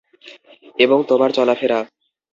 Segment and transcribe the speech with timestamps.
[0.79, 1.79] এবং তোমার চলাফেরা।